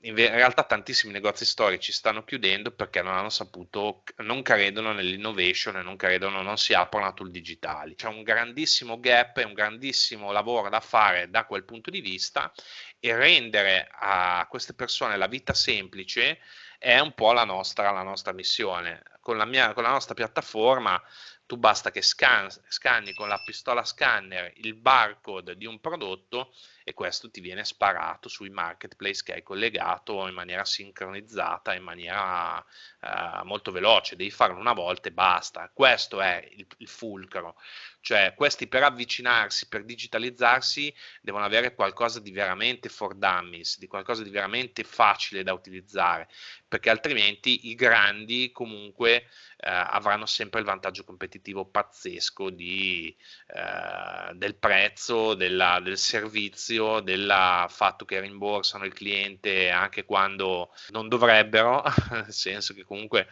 [0.05, 5.83] in, realtà tantissimi negozi storici stanno chiudendo perché non hanno saputo, non credono nell'innovation e
[5.83, 7.95] non credono, non si aprono a tool digitali.
[7.95, 12.53] C'è un grandissimo gap e un grandissimo lavoro da fare da quel punto di vista
[13.01, 16.39] e rendere a queste persone la vita semplice
[16.79, 19.03] è un po' la nostra, la nostra missione.
[19.21, 21.03] Con la, mia, con la nostra piattaforma
[21.47, 26.53] tu basta che scan, scanni con la pistola scanner il barcode di un prodotto
[26.85, 32.59] e questo ti viene sparato sui marketplace che hai collegato in maniera sincronizzata, in maniera
[32.59, 34.17] uh, molto veloce.
[34.17, 35.71] Devi farlo una volta e basta.
[35.73, 37.57] Questo è il, il fulcro.
[38.05, 44.23] Cioè, questi per avvicinarsi, per digitalizzarsi, devono avere qualcosa di veramente for dummies, di qualcosa
[44.23, 46.29] di veramente facile da utilizzare,
[46.69, 54.57] perché altrimenti i grandi comunque eh, avranno sempre il vantaggio competitivo pazzesco di, eh, del
[54.57, 62.31] prezzo, della, del servizio, del fatto che rimborsano il cliente anche quando non dovrebbero, nel
[62.35, 63.29] senso che comunque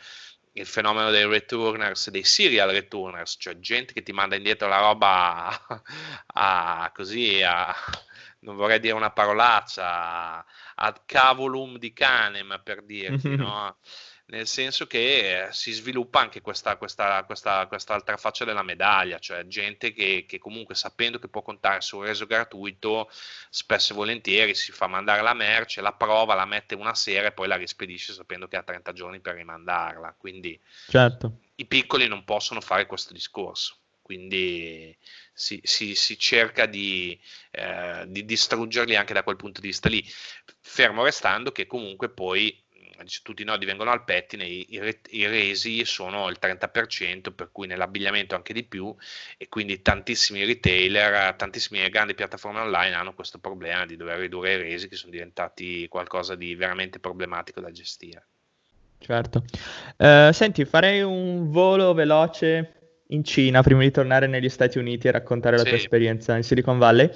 [0.52, 5.46] il fenomeno dei returners, dei serial returners, cioè gente che ti manda indietro la roba
[5.46, 5.82] a,
[6.84, 7.74] a, così, a,
[8.40, 13.76] non vorrei dire una parolaccia, ad cavolum di canem per dirti, no?
[14.32, 19.46] Nel senso che eh, si sviluppa anche questa, questa, questa, quest'altra faccia della medaglia, cioè
[19.46, 23.10] gente che, che, comunque sapendo che può contare sul reso gratuito,
[23.50, 27.32] spesso e volentieri si fa mandare la merce, la prova, la mette una sera e
[27.32, 30.14] poi la rispedisce sapendo che ha 30 giorni per rimandarla.
[30.16, 31.40] Quindi certo.
[31.56, 34.96] i piccoli non possono fare questo discorso, quindi
[35.34, 40.02] si, si, si cerca di, eh, di, distruggerli anche da quel punto di vista lì,
[40.58, 42.58] fermo restando che comunque poi
[43.22, 47.66] tutti i nodi vengono al pettine, i, i, i, resi sono il 30%, per cui
[47.66, 48.94] nell'abbigliamento anche di più,
[49.36, 54.56] e quindi tantissimi retailer, tantissime grandi piattaforme online hanno questo problema di dover ridurre i
[54.56, 58.26] resi che sono diventati qualcosa di veramente problematico da gestire.
[58.98, 59.44] Certo.
[59.96, 65.10] Uh, senti, farei un volo veloce in Cina prima di tornare negli Stati Uniti e
[65.10, 67.10] raccontare la tua esperienza in Silicon Valley.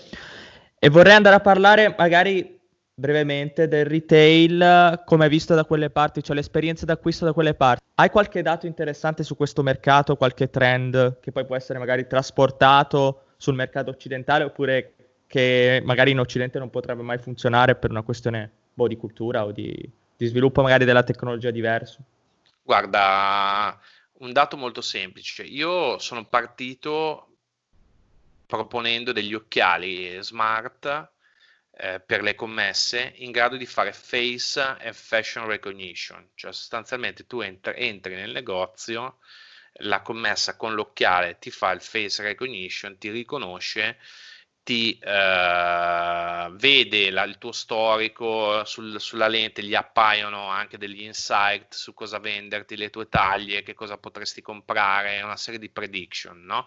[0.78, 2.55] E vorrei andare a parlare magari
[2.98, 7.84] brevemente del retail, come hai visto da quelle parti, cioè l'esperienza d'acquisto da quelle parti.
[7.94, 13.24] Hai qualche dato interessante su questo mercato, qualche trend che poi può essere magari trasportato
[13.36, 14.94] sul mercato occidentale oppure
[15.26, 19.52] che magari in Occidente non potrebbe mai funzionare per una questione boh, di cultura o
[19.52, 19.76] di,
[20.16, 21.98] di sviluppo magari della tecnologia diverso?
[22.62, 23.78] Guarda,
[24.20, 25.42] un dato molto semplice.
[25.42, 27.28] Io sono partito
[28.46, 31.10] proponendo degli occhiali smart
[31.78, 37.40] eh, per le commesse in grado di fare face e fashion recognition, cioè sostanzialmente tu
[37.40, 39.18] entri, entri nel negozio,
[39.80, 43.98] la commessa con l'occhiale ti fa il face recognition, ti riconosce
[44.66, 51.72] ti eh, vede la, il tuo storico sul, sulla lente, gli appaiono anche degli insight
[51.72, 56.66] su cosa venderti, le tue taglie, che cosa potresti comprare, una serie di prediction, no?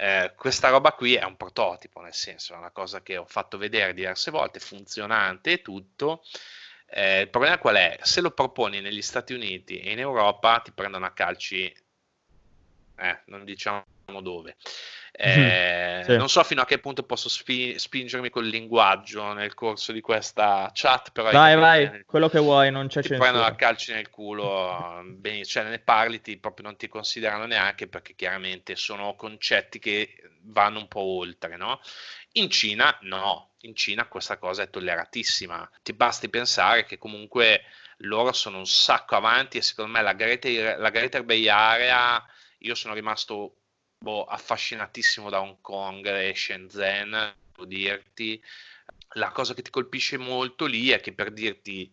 [0.00, 3.58] Eh, questa roba qui è un prototipo, nel senso, è una cosa che ho fatto
[3.58, 6.22] vedere diverse volte, funzionante e tutto.
[6.86, 7.98] Eh, il problema qual è?
[8.02, 11.64] Se lo proponi negli Stati Uniti e in Europa ti prendono a calci,
[12.96, 13.84] eh, non diciamo
[14.22, 14.56] dove.
[15.20, 15.26] Mhm.
[15.30, 16.16] Eh, sì.
[16.16, 20.70] Non so fino a che punto posso spi- spingermi col linguaggio nel corso di questa
[20.72, 23.18] chat, però vai, vai, quello che vuoi, non c'è ti censura.
[23.18, 27.88] prendono a calci nel culo, ben, cioè ne parli, ti, proprio non ti considerano neanche
[27.88, 31.80] perché chiaramente sono concetti che vanno un po' oltre, no?
[32.32, 37.62] In Cina no, in Cina questa cosa è tolleratissima, ti basti pensare che comunque
[38.02, 42.24] loro sono un sacco avanti e secondo me la Greater, la Greater Bay Area,
[42.58, 43.54] io sono rimasto
[43.98, 48.42] boh, affascinatissimo da Hong Kong e Shenzhen, devo dirti.
[49.12, 51.90] La cosa che ti colpisce molto lì è che per dirti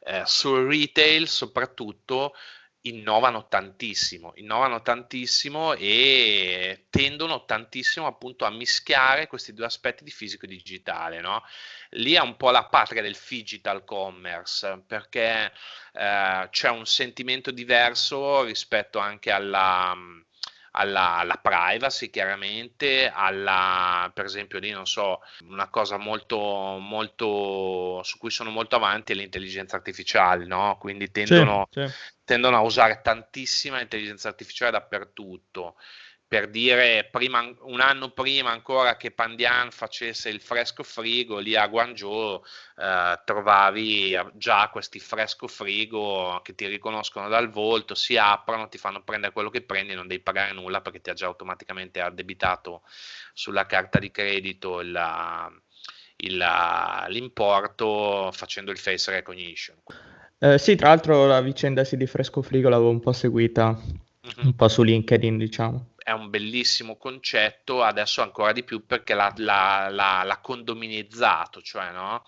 [0.00, 2.34] eh, sul retail soprattutto
[2.82, 10.44] innovano tantissimo, innovano tantissimo e tendono tantissimo appunto a mischiare questi due aspetti di fisico
[10.44, 11.42] e digitale, no?
[11.90, 15.52] Lì è un po' la patria del digital commerce perché
[15.92, 19.96] eh, c'è un sentimento diverso rispetto anche alla
[20.76, 26.38] alla, alla, privacy chiaramente, alla, per esempio lì non so, una cosa molto,
[26.78, 30.76] molto, su cui sono molto avanti è l'intelligenza artificiale, no?
[30.78, 31.92] Quindi tendono, sì, sì.
[32.24, 35.76] tendono a usare tantissima intelligenza artificiale dappertutto
[36.36, 41.66] per dire prima, un anno prima ancora che Pandian facesse il fresco frigo lì a
[41.66, 42.42] Guangzhou
[42.76, 49.02] eh, trovavi già questi fresco frigo che ti riconoscono dal volto si aprono ti fanno
[49.02, 52.82] prendere quello che prendi non devi pagare nulla perché ti ha già automaticamente addebitato
[53.32, 54.94] sulla carta di credito il,
[56.16, 56.46] il,
[57.08, 59.74] l'importo facendo il face recognition.
[60.38, 64.46] Eh, sì tra l'altro la vicenda sì, di fresco frigo l'avevo un po' seguita mm-hmm.
[64.46, 69.32] un po' su LinkedIn diciamo è un bellissimo concetto, adesso ancora di più perché l'ha,
[69.38, 72.22] l'ha, l'ha, l'ha condominizzato, cioè no?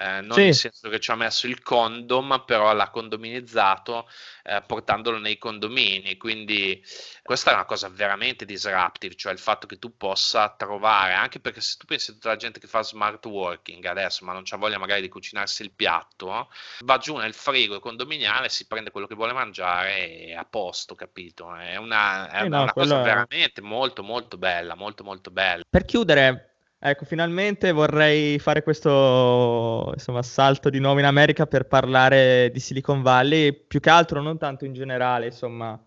[0.00, 0.44] Eh, non sì.
[0.44, 4.08] nel senso che ci ha messo il condom, però l'ha condominizzato
[4.44, 6.16] eh, portandolo nei condomini.
[6.16, 6.82] Quindi
[7.22, 11.60] questa è una cosa veramente disruptive, cioè il fatto che tu possa trovare, anche perché
[11.60, 14.56] se tu pensi a tutta la gente che fa smart working adesso, ma non c'ha
[14.56, 16.48] voglia magari di cucinarsi il piatto,
[16.80, 20.94] va giù nel frigo condominiale, si prende quello che vuole mangiare e è a posto,
[20.94, 21.54] capito?
[21.54, 23.02] È una, è sì, no, una cosa è...
[23.02, 25.62] veramente molto molto bella, molto molto bella.
[25.68, 26.49] Per chiudere,
[26.82, 33.02] Ecco, finalmente vorrei fare questo insomma, salto di nuovo in America per parlare di Silicon
[33.02, 35.78] Valley, più che altro non tanto in generale, insomma,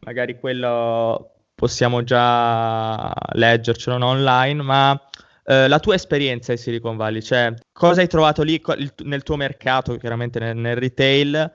[0.00, 4.98] magari quello possiamo già leggercelo online, ma
[5.44, 9.36] eh, la tua esperienza in Silicon Valley, cioè cosa hai trovato lì il, nel tuo
[9.36, 11.52] mercato, chiaramente nel, nel, retail,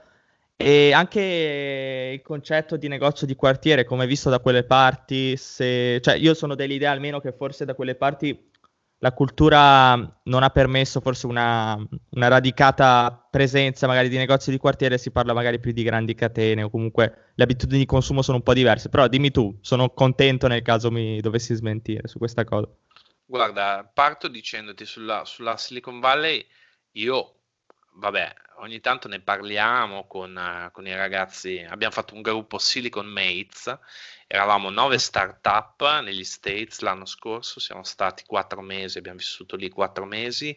[0.56, 6.14] e anche il concetto di negozio di quartiere, come visto da quelle parti, se, cioè
[6.14, 8.52] io sono dell'idea almeno che forse da quelle parti
[9.04, 11.76] la cultura non ha permesso forse una,
[12.12, 16.64] una, radicata presenza magari di negozi di quartiere, si parla magari più di grandi catene
[16.64, 20.48] o comunque le abitudini di consumo sono un po' diverse, però dimmi tu, sono contento
[20.48, 22.70] nel caso mi dovessi smentire su questa cosa.
[23.26, 26.46] Guarda, parto dicendoti sulla, sulla Silicon Valley,
[26.92, 27.40] io
[27.96, 31.66] vabbè, ogni tanto ne parliamo con, uh, con, i ragazzi.
[31.68, 33.78] Abbiamo fatto un gruppo Silicon Mates,
[34.28, 40.06] eravamo nove startup negli States l'anno scorso, siamo stati quattro mesi, abbiamo vissuto lì quattro
[40.06, 40.56] mesi.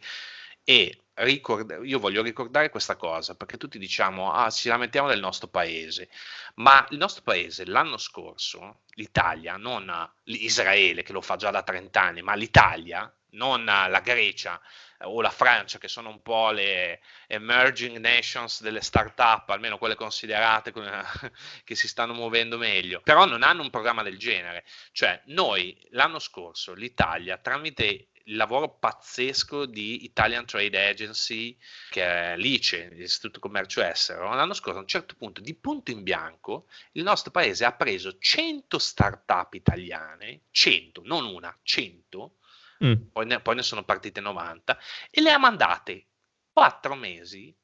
[0.65, 5.49] E ricord- io voglio ricordare questa cosa perché tutti diciamo, ah, ci lamentiamo del nostro
[5.49, 6.09] paese,
[6.57, 9.91] ma il nostro paese l'anno scorso, l'Italia, non
[10.25, 14.61] Israele che lo fa già da 30 anni, ma l'Italia, non la Grecia
[15.01, 20.73] o la Francia, che sono un po' le emerging nations delle start-up, almeno quelle considerate
[21.65, 24.65] che si stanno muovendo meglio, però non hanno un programma del genere.
[24.93, 31.57] Cioè, noi l'anno scorso, l'Italia, tramite il lavoro pazzesco di Italian Trade Agency,
[31.91, 36.03] che è l'ICE, l'Istituto Commercio Estero, l'anno scorso a un certo punto, di punto in
[36.03, 42.37] bianco, il nostro paese ha preso 100 start-up italiane, 100, non una, 100,
[42.85, 43.09] mm.
[43.13, 44.79] poi, ne, poi ne sono partite 90,
[45.11, 46.07] e le ha mandate
[46.53, 47.55] 4 mesi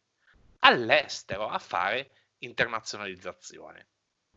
[0.61, 3.89] all'estero a fare internazionalizzazione.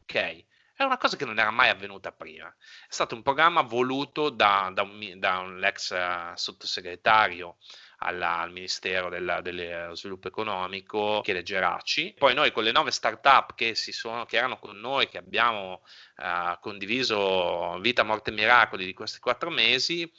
[0.02, 0.46] Ok?
[0.78, 2.48] È una cosa che non era mai avvenuta prima.
[2.48, 7.58] È stato un programma voluto da, da, un, da un ex uh, sottosegretario
[8.00, 12.14] alla, al Ministero del, del, Sviluppo Economico, Chiede Geraci.
[12.18, 15.82] Poi noi con le nove start-up che, sono, che erano con noi, che abbiamo
[16.18, 20.12] uh, condiviso vita, morte e miracoli di questi quattro mesi,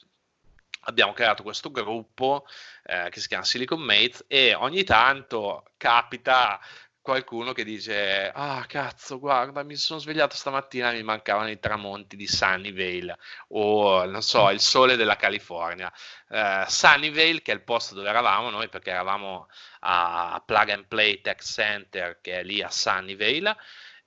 [0.87, 2.47] abbiamo creato questo gruppo
[2.85, 6.61] eh, che si chiama Silicon Mates e ogni tanto capita
[7.07, 12.17] qualcuno che dice ah cazzo guarda mi sono svegliato stamattina e mi mancavano i tramonti
[12.17, 13.17] di Sunnyvale
[13.49, 15.93] o non so il sole della California.
[16.29, 19.49] Uh, Sunnyvale che è il posto dove eravamo noi perché eravamo
[19.81, 23.57] a Plug and Play Tech Center che è lì a Sunnyvale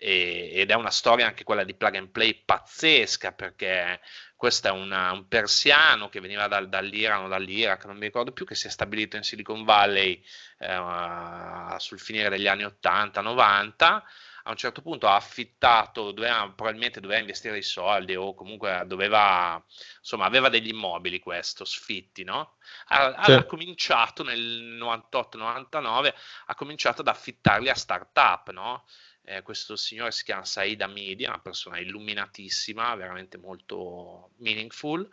[0.01, 3.99] ed è una storia anche quella di Plug and Play pazzesca perché
[4.39, 8.45] questo è una, un persiano che veniva dal, dall'Iran o dall'Iraq, non mi ricordo più,
[8.45, 10.23] che si è stabilito in Silicon Valley
[10.59, 13.75] eh, sul finire degli anni 80-90.
[13.79, 19.61] A un certo punto ha affittato, doveva, probabilmente doveva investire dei soldi o comunque doveva,
[19.97, 22.55] insomma, aveva degli immobili questo, sfitti, no?
[22.87, 23.45] Ha, ha certo.
[23.45, 26.13] cominciato nel 98-99,
[26.45, 28.85] ha cominciato ad affittarli a start-up, no?
[29.23, 35.07] Eh, questo signore si chiama Saida Media, una persona illuminatissima, veramente molto meaningful,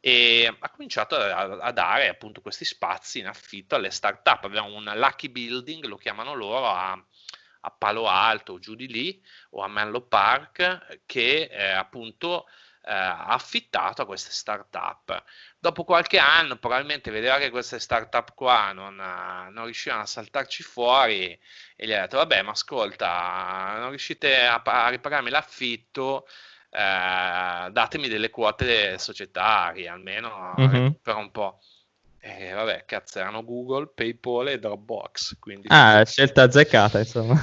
[0.00, 4.44] e ha cominciato a, a, dare appunto questi spazi in affitto alle start-up.
[4.44, 6.92] Abbiamo un lucky building, lo chiamano loro, a,
[7.60, 12.46] a Palo Alto o giù di lì, o a Menlo Park, che eh, appunto
[12.86, 15.22] affittato a queste start-up.
[15.58, 21.38] Dopo qualche anno probabilmente vedeva che queste start-up qua non, non riuscivano a saltarci fuori
[21.76, 26.26] e gli ha detto vabbè ma ascolta non riuscite a, a ripagarmi l'affitto
[26.70, 30.88] eh, datemi delle quote societarie almeno mm-hmm.
[31.02, 31.60] per un po'.
[32.26, 35.38] E vabbè, cazzo, erano Google, PayPal e Dropbox.
[35.38, 37.38] Quindi ah, scelta azzeccata, insomma.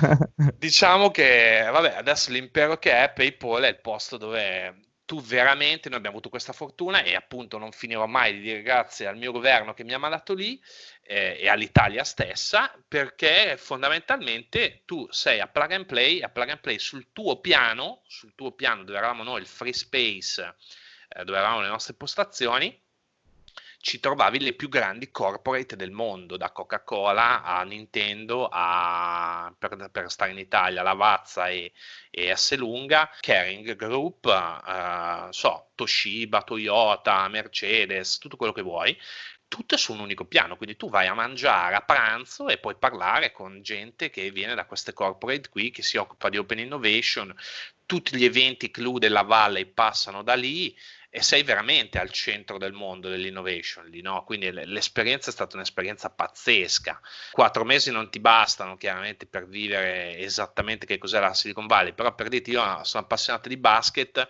[0.58, 5.98] diciamo che, vabbè, adesso l'impero che è PayPal è il posto dove tu veramente, noi
[5.98, 9.74] abbiamo avuto questa fortuna e appunto non finirò mai di dire grazie al mio governo
[9.74, 10.58] che mi ha mandato lì
[11.02, 16.62] eh, e all'Italia stessa, perché fondamentalmente tu sei a plug and play, a plug and
[16.62, 20.56] play sul tuo piano, sul tuo piano dove eravamo noi, il free space,
[21.10, 22.82] eh, dove eravamo le nostre postazioni,
[23.82, 30.12] ci trovavi le più grandi corporate del mondo, da Coca-Cola a Nintendo, a, per, per
[30.12, 31.74] stare in Italia, Lavazza e,
[32.10, 32.56] e S.
[32.56, 38.98] Lunga, Kering Group, uh, so, Toshiba, Toyota, Mercedes, tutto quello che vuoi,
[39.48, 43.34] tutte su un unico piano, quindi tu vai a mangiare a pranzo e puoi parlare
[43.34, 47.36] con gente che viene da queste corporate qui, che si occupa di open innovation,
[47.86, 50.74] tutti gli eventi clou della Valley passano da lì,
[51.14, 54.24] e sei veramente al centro del mondo dell'innovation lì, no?
[54.24, 57.02] Quindi l'esperienza è stata un'esperienza pazzesca.
[57.32, 62.16] Quattro mesi non ti bastano chiaramente per vivere esattamente che cos'è la Silicon Valley, però
[62.16, 64.26] per dirti io sono appassionato di basket,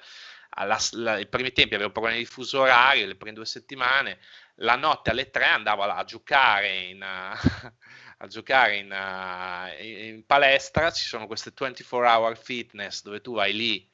[0.49, 4.17] alla, la, i primi tempi avevo problemi di fuso orario, le prime due settimane,
[4.55, 7.03] la notte alle tre andavo a, giocare in...
[8.23, 13.51] a giocare in, uh, in, palestra, ci sono queste 24 hour fitness dove tu vai
[13.51, 13.90] lì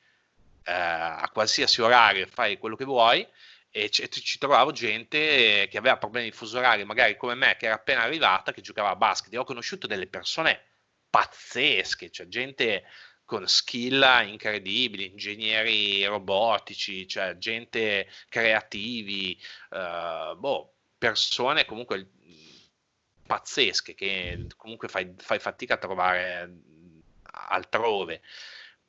[0.74, 3.26] a qualsiasi orario fai quello che vuoi
[3.70, 7.66] e c- ci trovavo gente che aveva problemi di fuso orario, magari come me che
[7.66, 9.34] era appena arrivata, che giocava a basket.
[9.34, 10.62] E ho conosciuto delle persone
[11.10, 12.84] pazzesche, cioè gente
[13.24, 19.38] con skill incredibili, ingegneri robotici, cioè gente creativi,
[19.72, 22.10] uh, boh, persone comunque
[23.26, 26.52] pazzesche che comunque fai, fai fatica a trovare
[27.32, 28.22] altrove.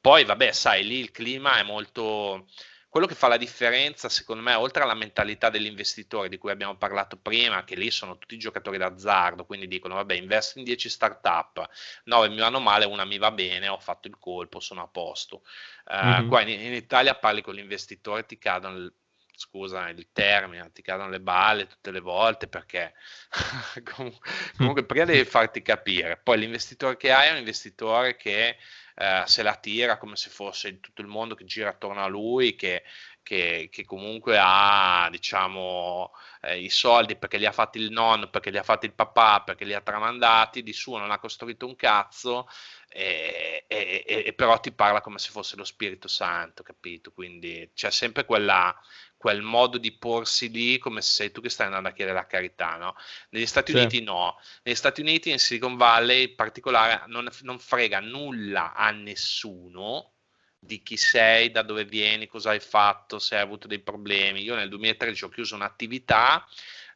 [0.09, 2.47] Poi, vabbè, sai, lì il clima è molto,
[2.89, 7.19] quello che fa la differenza, secondo me, oltre alla mentalità dell'investitore di cui abbiamo parlato
[7.19, 11.69] prima, che lì sono tutti giocatori d'azzardo, quindi dicono, vabbè, investo in 10 startup,
[12.05, 15.43] 9 mi vanno male, una mi va bene, ho fatto il colpo, sono a posto.
[15.85, 16.29] Uh, mm-hmm.
[16.29, 18.91] Qua in, in, Italia parli con l'investitore, ti cadono
[19.35, 22.95] scusa il termine, ti cadono le balle tutte le volte perché
[23.95, 28.57] comunque, comunque prima devi farti capire, poi l'investitore che hai è un investitore che
[29.01, 32.57] eh, se la tira come se fosse tutto il mondo che gira attorno a lui,
[32.57, 32.83] che,
[33.23, 38.51] che, che comunque ha diciamo eh, i soldi perché li ha fatti il nonno, perché
[38.51, 41.77] li ha fatti il papà, perché li ha tramandati, di suo non ha costruito un
[41.77, 42.49] cazzo
[42.89, 47.13] e, e, e, però ti parla come se fosse lo Spirito Santo, capito?
[47.13, 48.75] Quindi c'è sempre quella,
[49.19, 52.27] quel modo di porsi lì come se sei tu che stai andando a chiedere la
[52.27, 52.95] carità, no?
[53.31, 53.77] Negli Stati sì.
[53.77, 58.91] Uniti no, negli Stati Uniti in Silicon Valley in particolare non, non frega nulla a
[58.93, 60.13] nessuno
[60.59, 64.43] di chi sei, da dove vieni, cosa hai fatto, se hai avuto dei problemi.
[64.43, 66.47] Io nel 2013 ho chiuso un'attività,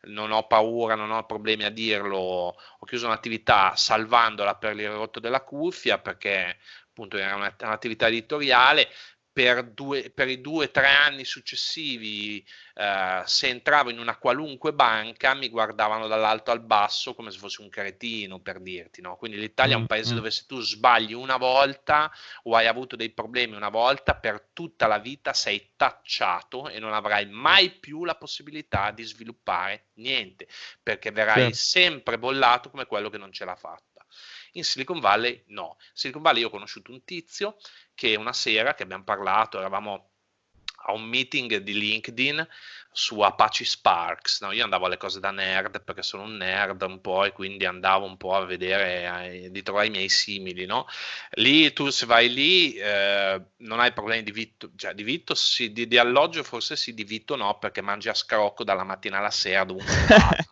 [0.03, 5.21] non ho paura, non ho problemi a dirlo, ho chiuso un'attività salvandola per il rotto
[5.21, 6.59] della cuffia perché
[6.89, 8.91] appunto era un'attività editoriale,
[9.33, 14.73] per, due, per i due o tre anni successivi, eh, se entravo in una qualunque
[14.75, 19.01] banca, mi guardavano dall'alto al basso come se fossi un cretino, per dirti.
[19.01, 19.17] No?
[19.17, 20.17] Quindi l'Italia è un paese mm-hmm.
[20.17, 22.13] dove se tu sbagli una volta
[22.45, 26.93] o hai avuto dei problemi una volta, per tutta la vita sei tacciato e non
[26.93, 30.47] avrai mai più la possibilità di sviluppare niente,
[30.83, 31.63] perché verrai sì.
[31.69, 33.92] sempre bollato come quello che non ce l'ha fatta.
[34.53, 35.77] In Silicon Valley no.
[35.79, 37.57] In Silicon Valley io ho conosciuto un tizio
[37.95, 40.13] che una sera che abbiamo parlato, eravamo
[40.85, 42.47] a un meeting di LinkedIn
[42.91, 44.41] su Apache Sparks.
[44.41, 44.53] No?
[44.53, 48.07] Io andavo alle cose da nerd perché sono un nerd un po' e quindi andavo
[48.07, 50.67] un po' a vedere, eh, di trovare i miei simili.
[50.67, 50.87] No?
[51.33, 55.73] Lì tu se vai lì eh, non hai problemi di vitto, cioè di vitto sì,
[55.73, 59.31] di, di, alloggio forse sì, di vitto no perché mangi a scrocco dalla mattina alla
[59.31, 59.93] sera dovunque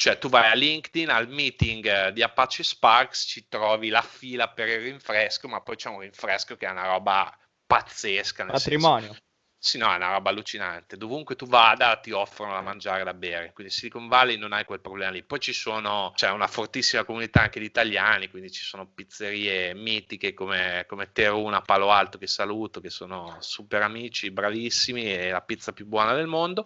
[0.00, 4.48] Cioè tu vai a LinkedIn, al meeting eh, di Apache Sparks, ci trovi la fila
[4.48, 7.30] per il rinfresco, ma poi c'è un rinfresco che è una roba
[7.66, 8.46] pazzesca.
[8.46, 9.08] Patrimonio.
[9.08, 9.22] Senso,
[9.62, 10.96] sì, no, è una roba allucinante.
[10.96, 13.52] Dovunque tu vada ti offrono da mangiare, da bere.
[13.52, 15.22] Quindi Silicon Valley non hai quel problema lì.
[15.22, 20.32] Poi ci sono, c'è una fortissima comunità anche di italiani, quindi ci sono pizzerie mitiche
[20.32, 25.74] come, come Teruna, Palo Alto, che saluto, che sono super amici, bravissimi e la pizza
[25.74, 26.64] più buona del mondo.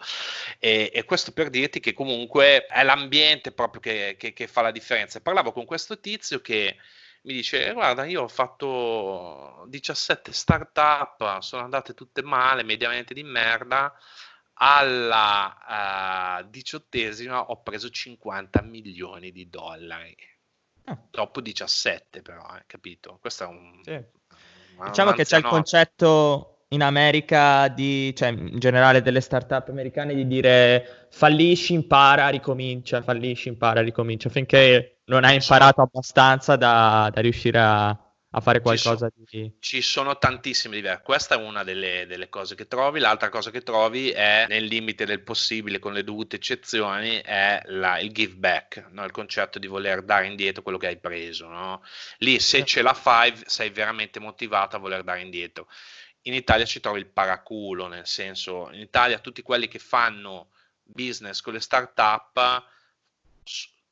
[0.60, 4.70] E, e questo per dirti che comunque è l'ambiente proprio che, che, che fa la
[4.70, 5.20] differenza.
[5.20, 6.76] Parlavo con questo tizio che
[7.24, 13.92] mi dice guarda io ho fatto 17 startup sono andate tutte male mediamente di merda
[14.54, 20.16] alla uh, diciottesima ho preso 50 milioni di dollari
[20.84, 20.98] ah.
[21.10, 24.04] dopo 17 però eh, capito questo è un sì.
[24.84, 30.26] diciamo che c'è il concetto in America, di, cioè in generale delle startup americane, di
[30.26, 37.60] dire fallisci, impara, ricomincia, fallisci, impara, ricomincia, finché non hai imparato abbastanza da, da riuscire
[37.60, 39.56] a, a, fare qualcosa ci sono, di...
[39.60, 43.62] Ci sono tantissime diverse, questa è una delle, delle, cose che trovi, l'altra cosa che
[43.62, 48.88] trovi è, nel limite del possibile, con le dovute eccezioni, è la, il give back,
[48.90, 49.04] no?
[49.04, 51.46] il concetto di voler dare indietro quello che hai preso.
[51.46, 51.80] No?
[52.18, 55.68] Lì se ce la fai sei veramente motivato a voler dare indietro
[56.26, 60.48] in Italia ci trovi il paraculo, nel senso, in Italia tutti quelli che fanno
[60.84, 62.64] business con le start-up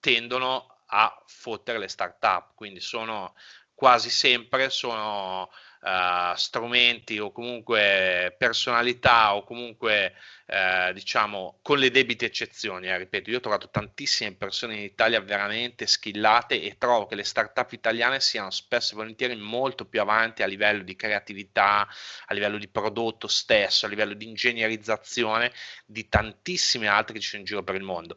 [0.01, 3.35] tendono a fottere le start-up, quindi sono
[3.75, 5.51] quasi sempre sono
[5.83, 10.15] uh, strumenti o comunque personalità o comunque
[10.47, 15.21] uh, diciamo con le debite eccezioni, eh, ripeto, io ho trovato tantissime persone in Italia
[15.21, 20.43] veramente skillate e trovo che le start-up italiane siano spesso e volentieri molto più avanti
[20.43, 21.87] a livello di creatività,
[22.27, 25.53] a livello di prodotto stesso, a livello di ingegnerizzazione
[25.85, 28.17] di tantissime altre che ci sono in giro per il mondo.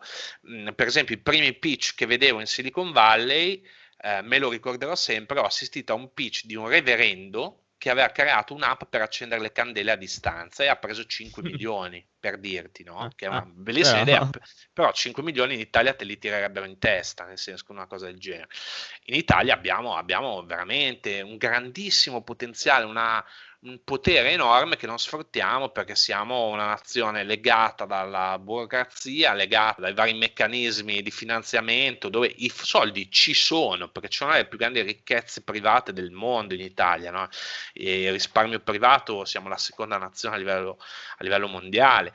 [0.50, 3.64] Mm, per esempio i primi pitch che vedevo in Silicon Valley
[4.06, 8.10] eh, me lo ricorderò sempre, ho assistito a un pitch di un reverendo che aveva
[8.10, 12.84] creato un'app per accendere le candele a distanza e ha preso 5 milioni per dirti,
[12.84, 13.00] no?
[13.00, 14.30] Ah, che è una ah, bellissima idea,
[14.72, 18.06] però 5 milioni in Italia te li tirerebbero in testa, nel senso che una cosa
[18.06, 18.48] del genere.
[19.06, 23.24] In Italia abbiamo, abbiamo veramente un grandissimo potenziale, una,
[23.62, 29.94] un potere enorme che non sfruttiamo perché siamo una nazione legata dalla burocrazia, legata dai
[29.94, 34.82] vari meccanismi di finanziamento dove i soldi ci sono perché ci sono le più grandi
[34.82, 37.12] ricchezze private del mondo in Italia.
[37.12, 37.28] No?
[37.74, 40.78] il risparmio privato siamo la seconda nazione a livello,
[41.18, 42.14] a livello mondiale,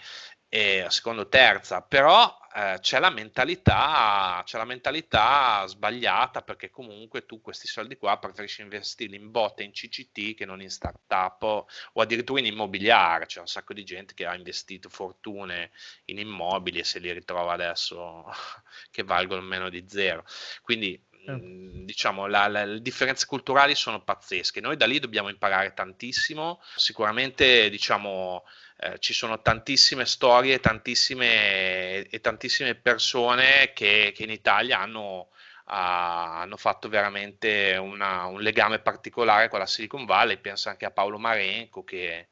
[0.49, 7.41] e secondo terza, però eh, c'è, la mentalità, c'è la mentalità sbagliata perché comunque tu
[7.41, 12.41] questi soldi qua preferisci investirli in botte, in CCT che non in startup o, addirittura
[12.41, 13.27] in immobiliare.
[13.27, 15.71] C'è un sacco di gente che ha investito fortune
[16.07, 18.25] in immobili e se li ritrova adesso
[18.91, 20.25] che valgono meno di zero.
[20.63, 24.61] Quindi Mm, diciamo, la, la, le differenze culturali sono pazzesche.
[24.61, 26.61] Noi da lì dobbiamo imparare tantissimo.
[26.77, 28.45] Sicuramente, diciamo,
[28.83, 35.29] eh, ci sono tantissime storie tantissime, e tantissime persone che, che in Italia hanno,
[35.67, 40.39] ah, hanno fatto veramente una, un legame particolare con la Silicon Valley.
[40.39, 42.29] Penso anche a Paolo Marenco che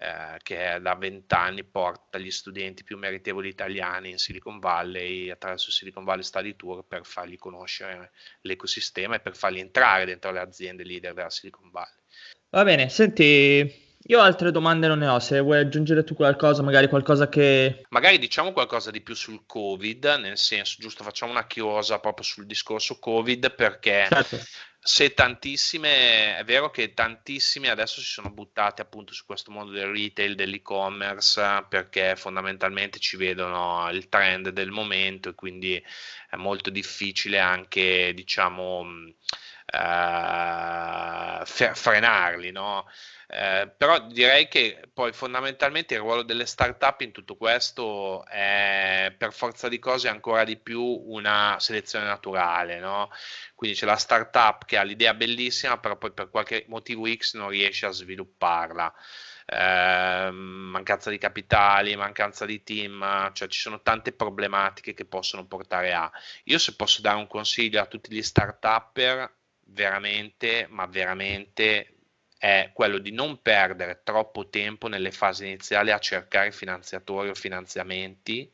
[0.00, 6.04] eh, che da vent'anni porta gli studenti più meritevoli italiani in Silicon Valley attraverso Silicon
[6.04, 11.14] Valley Study Tour per fargli conoscere l'ecosistema e per farli entrare dentro le aziende leader
[11.14, 11.98] della Silicon Valley.
[12.50, 16.88] Va bene, senti, io altre domande non ne ho, se vuoi aggiungere tu qualcosa, magari
[16.88, 17.84] qualcosa che...
[17.90, 22.46] Magari diciamo qualcosa di più sul Covid, nel senso, giusto, facciamo una chiosa proprio sul
[22.46, 24.38] discorso Covid perché certo.
[24.80, 29.92] se tantissime, è vero che tantissimi adesso si sono buttati appunto su questo mondo del
[29.92, 35.74] retail, dell'e-commerce, perché fondamentalmente ci vedono il trend del momento e quindi
[36.30, 38.86] è molto difficile anche, diciamo,
[39.72, 42.86] uh, frenarli, no?
[43.30, 49.34] Eh, però direi che poi fondamentalmente il ruolo delle start-up in tutto questo è per
[49.34, 53.10] forza di cose ancora di più una selezione naturale, no?
[53.54, 57.50] Quindi c'è la start-up che ha l'idea bellissima, però poi per qualche motivo X non
[57.50, 58.94] riesce a svilupparla.
[59.50, 65.92] Eh, mancanza di capitali, mancanza di team, cioè ci sono tante problematiche che possono portare
[65.92, 66.10] a.
[66.44, 69.36] Io se posso dare un consiglio a tutti gli start-upper,
[69.68, 71.94] veramente, ma veramente
[72.38, 78.50] è quello di non perdere troppo tempo nelle fasi iniziali a cercare finanziatori o finanziamenti,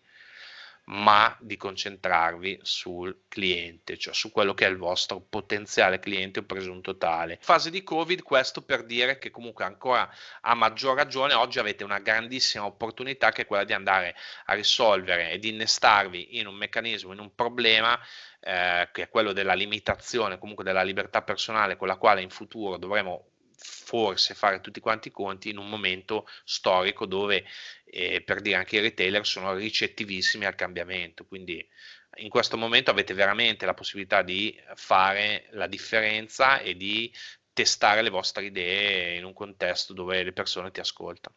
[0.87, 6.45] ma di concentrarvi sul cliente, cioè su quello che è il vostro potenziale cliente o
[6.45, 7.39] presunto tale.
[7.41, 10.11] Fase di Covid, questo per dire che comunque ancora
[10.43, 14.15] a maggior ragione oggi avete una grandissima opportunità che è quella di andare
[14.47, 17.99] a risolvere ed innestarvi in un meccanismo, in un problema
[18.47, 22.77] eh, che è quello della limitazione, comunque della libertà personale con la quale in futuro
[22.77, 27.47] dovremo forse fare tutti quanti i conti in un momento storico dove
[27.87, 31.25] eh, per dire anche i retailer sono ricettivissimi al cambiamento.
[31.25, 31.67] Quindi
[32.17, 37.11] in questo momento avete veramente la possibilità di fare la differenza e di
[37.53, 41.37] testare le vostre idee in un contesto dove le persone ti ascoltano